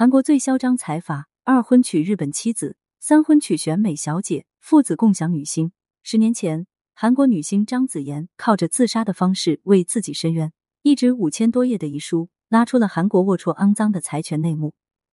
[0.00, 5.72] 韩国最嚣张财阀，二婚娶日本妻子，三婚娶选美小姐，父子共享女星。
[6.02, 14.72] 十年前，韩国女星张子妍靠着自杀的方式为自己申冤，一纸五千多页的遗书拉出了韩国龌龊肮脏的财权内幕，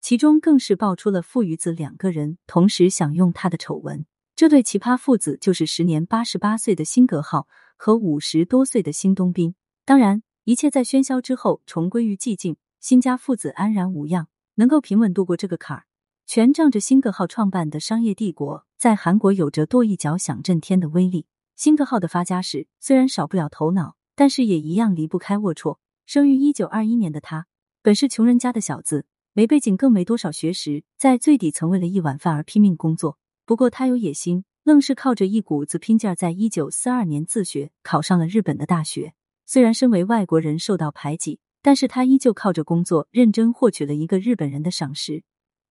[0.00, 4.06] 其中更是爆出了父与子两个人同时享用他的丑闻。
[4.36, 9.56] 这对奇葩父子就是时年八十八岁的辛格浩和五十多岁的辛东彬。
[9.84, 14.28] 当然，一切在喧嚣之后重归于寂静，辛家父子安然无恙。
[14.58, 15.84] 能够平稳度过这个坎儿，
[16.26, 21.26] 全仗着辛格号创办的商业帝国，在韩国有着跺一脚响震天的威力。
[21.54, 25.78] 辛格号的发家史虽然少不了头脑，但是也一样离不开龌龊。
[26.06, 27.46] 生于一九二一年的他，
[27.82, 33.16] 本是穷人家的小子，没背景，更没多少学识，在最底层为了一碗饭而拼命工作。
[33.46, 39.14] 不过他有野心，愣是靠着一股子拼劲儿，在一九四二年自学考上了日本的大学。
[39.46, 41.38] 虽然身为外国人受到排挤。
[41.68, 45.22] 但是他依旧靠着工作认真获取了一个日本人的赏识，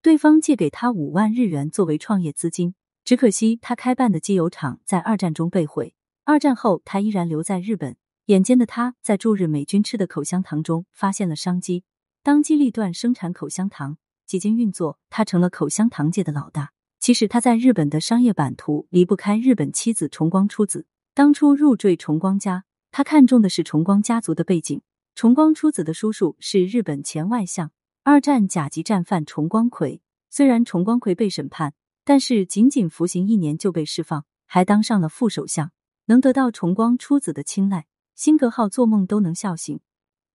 [0.03, 2.75] 对方借给他五万日元作为创业资金。
[3.03, 7.97] 只可惜他开办的机油厂在二战中被毁，二战后他依然留在日本。
[8.27, 11.83] 眼尖的他在驻日美军吃的口香糖中发现了商机，
[12.21, 16.73] 当机立断生产口香糖，几经运作，他成了口香糖界的老大。
[16.99, 20.85] 其实他在日本的商业版图离不开日本妻子重光出子。
[21.15, 24.83] 当初入赘重光家，他看中的是重光家族的背景。
[25.17, 27.71] 重光出子的叔叔是日本前外相、
[28.03, 29.99] 二战甲级战犯重光葵。
[30.29, 31.73] 虽然重光葵被审判，
[32.05, 35.71] 但是仅仅服刑一年就被释放，还当上了副首相。
[36.05, 39.79] 能得到重光出子的青睐，辛格浩做梦都能笑醒。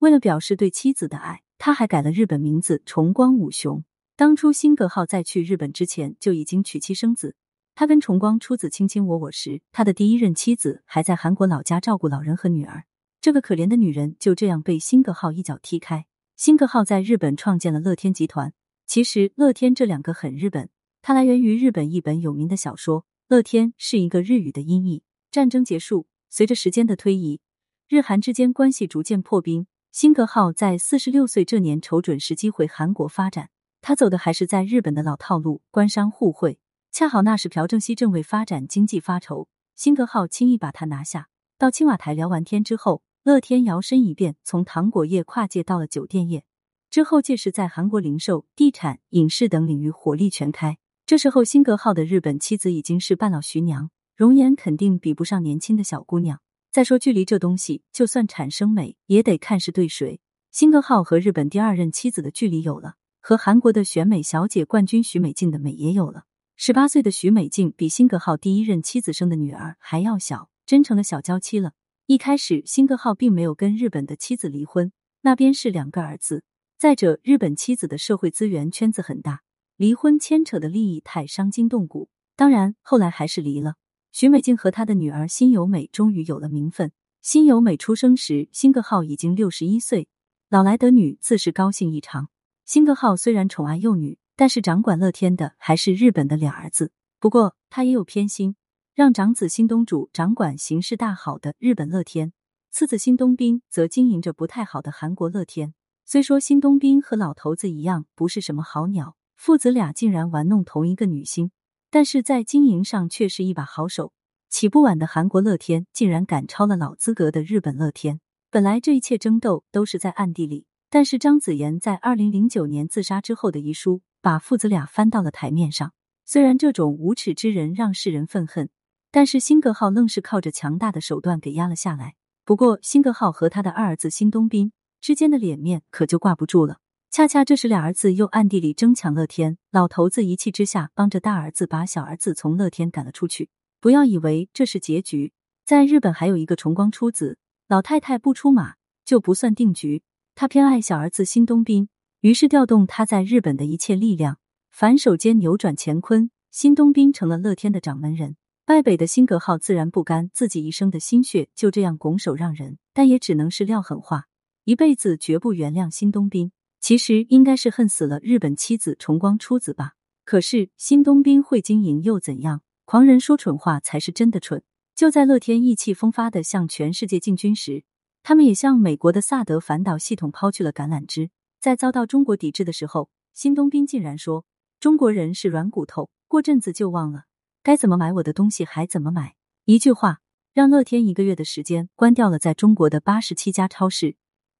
[0.01, 3.85] 为了表示对妻子的爱，他还改了日本名字重光武雄。
[4.17, 7.37] 当初辛格浩在去日本之前就已经娶妻生子。
[7.77, 12.83] 他跟重光出子卿卿我我时，他的第一任妻子还在韩国老家照顾老人和女儿。
[13.23, 16.07] 这个可怜的女人就这样被辛格浩一脚踢开。
[16.37, 18.53] 辛格浩在日本创建了乐天集团。
[18.85, 20.71] 其实“乐天”这两个很日本，
[21.03, 23.07] 它来源于日本一本有名的小说。
[23.29, 25.05] 乐天是一个日语的音译。
[25.31, 27.41] 战争结束，随着时间的推移，
[27.89, 29.69] 日韩之间关系逐渐破冰。
[29.93, 33.51] 辛格浩在四十六岁这年瞅准时机回韩国发展。
[33.81, 36.59] 他走的还是在日本的老套路，官商互惠。
[36.91, 41.29] 恰好那时朴正熙正为发展经济发愁，辛格浩轻易把他拿下。
[41.57, 43.05] 到青瓦台聊完天之后。
[43.25, 46.45] 乐天摇身一变，从糖果业跨界到了酒店业，
[46.91, 50.77] 之后届时在韩国零售、地产、影视等领域火力全开。
[51.07, 56.41] 这时候，辛格浩的日本妻子已经是半老徐娘，容颜肯定比不上年轻的小姑娘。
[56.73, 60.21] 再说距离这东西，就算产生美，也得看是对谁。
[60.51, 66.25] 辛格浩和日本第二任妻子的距离有了，和韩国的选美小姐冠军徐美静的美也有了。
[66.57, 71.75] 十八岁的徐美静比辛格浩第一任妻子生的女儿还要小，真成了小娇妻了。
[72.13, 74.93] 一开始，辛格浩并没有跟日本的妻子离婚，
[75.23, 76.45] 那边是两个儿子。
[76.77, 79.41] 再者，日本妻子的社会资源圈子很大，
[79.79, 82.11] 离婚牵扯的利益太伤筋动骨。
[82.37, 83.77] 当然，后来还是离了。
[84.13, 86.93] 徐美静和她的女儿辛由美终于有了名分。
[87.23, 90.07] 辛由美出生时，辛格浩已经六十一岁，
[90.51, 92.29] 老来得女，自是高兴异常。
[92.67, 96.93] 辛格浩虽然宠爱幼女，但是掌管乐天的还是日本的俩儿子。
[97.19, 98.55] 不过，他也有偏心。
[98.95, 102.35] 让长子新东主掌管形势大好的日本乐天，
[102.71, 105.73] 次子新东彬则经营着不太好的韩国乐天。
[106.05, 111.53] 虽说新东彬和老头子一样不是什么好鸟，父子俩竟然玩弄同一个女星，
[111.91, 114.13] 但是在经营上却是一把好手。
[114.51, 118.21] 起步晚的韩国乐天竟然赶超了老资格的日本乐天。
[118.51, 125.95] 本来这一切争斗都是在暗地里，但是张子妍在二零零九年自杀之后的遗书，把父子俩翻到了台面上。
[126.27, 128.69] 虽然这种无耻之人让世人愤恨。
[129.13, 132.15] 但是辛格浩愣是靠着强大的手段给压了下来。
[132.45, 136.79] 不过辛格浩和他的二儿子辛东彬之间的脸面可就挂不住了。
[137.11, 143.51] 恰恰这时俩儿子又暗地里争抢乐天，老头子一气之下帮着大儿子把小儿子从乐天赶了出去。
[143.81, 145.35] 不要以为这是结局，
[145.67, 147.37] 在日本还有一个重光出子，
[147.69, 150.03] 老太太不出马就不算定局。
[150.35, 151.91] 他偏爱小儿子辛东彬，
[152.23, 154.39] 于是调动他在日本的一切力量，
[154.71, 158.37] 反手间扭转乾坤，辛东彬成了乐天的掌门人。
[158.65, 164.27] 败北的辛格号自然不甘自己一生的心血就这样拱手让人，但也只能是撂狠话，
[164.65, 166.53] 一辈子绝不原谅辛东彬。
[166.81, 169.93] 其实应该是恨死了日本妻子重光出子吧。
[170.25, 172.63] 可是新东兵会经营又怎样？
[172.85, 174.63] 狂人说蠢话才是真的蠢。
[174.95, 177.83] 就在乐天意气风发的向全世界进军时，
[178.23, 181.31] 他们也向美国的萨德反导系统抛去了橄榄枝。
[181.61, 184.45] 在遭到中国抵制的时候，辛东彬竟然说
[184.79, 187.25] ：“中国人是软骨头，过阵子就忘了。”
[187.65, 189.37] 该怎么买我的东西还怎么买？
[189.67, 190.21] 一句话
[190.53, 194.17] 让乐天一个月的时间关掉了在中国的八十七家超市。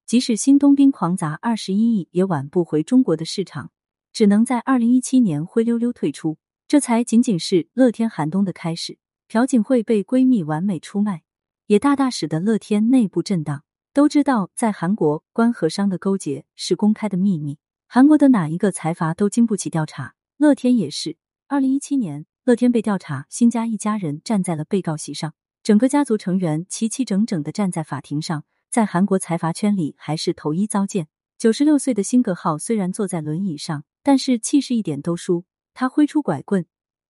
[0.07, 3.73] 即使新东兵狂砸二十一亿，也挽不回中国的市场。
[4.13, 6.39] 只能在二零一七年灰溜溜退出。
[6.69, 8.99] 这才仅仅是乐天寒冬的开始。
[9.27, 11.23] 朴槿惠被闺蜜完美出卖，
[11.67, 13.65] 也大大使得乐天内部震荡。
[13.93, 17.59] 都知道，在韩国，官和商的勾结是公开的秘密，
[17.89, 20.15] 韩国的哪一个财阀都经不起调查。
[20.37, 21.17] 乐天也是。
[21.49, 31.07] 二零一七年，乐天被调查，辛家一家人站在了被告席上，整个家族成员齐齐整整的站在法庭上，在韩国财阀圈里还是头一遭见。
[31.39, 35.45] 九十六岁的辛格浩虽然坐在轮椅上，但是气势一点都输。
[35.73, 36.67] 他挥出拐棍，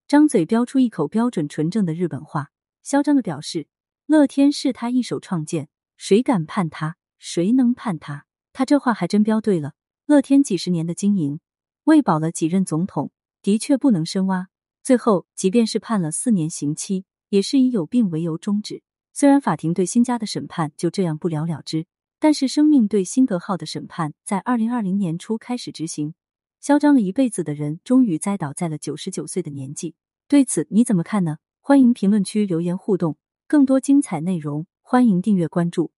[0.06, 2.50] 张嘴飙出一口标准纯正的日本话，
[2.82, 3.68] 嚣张的表示
[4.04, 6.96] ：“乐天是他一手创建。”谁敢判他？
[7.18, 8.26] 谁能判他？
[8.52, 9.72] 他这话还真标对了。
[10.04, 11.40] 乐天几十年的经营，
[11.84, 14.48] 喂饱了几任总统，的确不能深挖。
[14.82, 18.82] 最后，即便是判了四年刑期，也是以有病为由终止。
[19.12, 21.86] 虽然法庭对辛家的审判就这样不了了之，
[22.18, 26.14] 但是生命对辛格浩的审判在二零二零年初开始执行。
[26.60, 29.94] 嚣张了一辈子的人，终于栽倒在了九十九岁的年纪。
[30.26, 31.38] 对此你怎么看呢？
[31.60, 33.16] 欢迎评论区留言互动。
[33.46, 35.92] 更多精彩内容，欢迎订阅关注。